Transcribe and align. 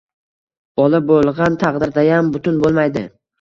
Bola 0.79 1.01
bo‘lg‘an 1.09 1.59
taqdirdayam 1.65 2.33
butun 2.39 2.59
bo‘lmaydi 2.65 3.07